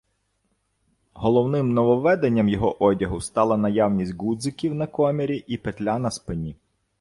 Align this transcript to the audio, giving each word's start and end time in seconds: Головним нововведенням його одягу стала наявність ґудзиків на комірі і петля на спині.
Головним 1.13 1.73
нововведенням 1.73 2.49
його 2.49 2.83
одягу 2.83 3.21
стала 3.21 3.57
наявність 3.57 4.13
ґудзиків 4.15 4.73
на 4.75 4.87
комірі 4.87 5.37
і 5.47 5.57
петля 5.57 5.99
на 5.99 6.11
спині. 6.11 6.55